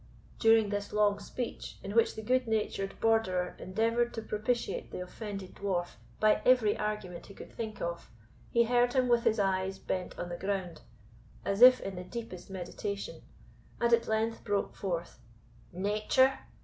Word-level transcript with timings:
During 0.39 0.69
this 0.69 0.91
long 0.93 1.19
speech, 1.19 1.77
in 1.83 1.93
which 1.93 2.15
the 2.15 2.23
good 2.23 2.47
natured 2.47 2.99
Borderer 2.99 3.55
endeavoured 3.59 4.15
to 4.15 4.23
propitiate 4.23 4.89
the 4.89 4.99
offended 4.99 5.53
Dwarf 5.53 5.89
by 6.19 6.41
every 6.43 6.75
argument 6.75 7.27
he 7.27 7.35
could 7.35 7.53
think 7.53 7.79
of, 7.83 8.09
he 8.49 8.63
heard 8.63 8.93
him 8.93 9.07
with 9.07 9.25
his 9.25 9.37
eyes 9.37 9.77
bent 9.77 10.17
on 10.17 10.29
the 10.29 10.37
ground, 10.37 10.81
as 11.45 11.61
if 11.61 11.79
in 11.81 11.93
the 11.97 12.03
deepest 12.03 12.49
meditation, 12.49 13.21
and 13.79 13.93
at 13.93 14.07
length 14.07 14.43
broke 14.43 14.75
forth 14.75 15.19
"Nature? 15.71 16.39